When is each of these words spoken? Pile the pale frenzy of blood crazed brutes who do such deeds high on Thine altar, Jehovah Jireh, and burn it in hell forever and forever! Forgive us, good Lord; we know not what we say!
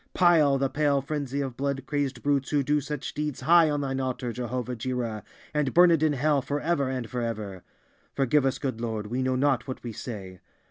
Pile 0.15 0.57
the 0.57 0.67
pale 0.67 0.99
frenzy 0.99 1.41
of 1.41 1.55
blood 1.55 1.85
crazed 1.85 2.23
brutes 2.23 2.49
who 2.49 2.63
do 2.63 2.81
such 2.81 3.13
deeds 3.13 3.41
high 3.41 3.69
on 3.69 3.81
Thine 3.81 3.99
altar, 3.99 4.33
Jehovah 4.33 4.75
Jireh, 4.75 5.21
and 5.53 5.75
burn 5.75 5.91
it 5.91 6.01
in 6.01 6.13
hell 6.13 6.41
forever 6.41 6.89
and 6.89 7.07
forever! 7.07 7.61
Forgive 8.15 8.43
us, 8.47 8.57
good 8.57 8.81
Lord; 8.81 9.05
we 9.05 9.21
know 9.21 9.35
not 9.35 9.67
what 9.67 9.83
we 9.83 9.91
say! 9.93 10.39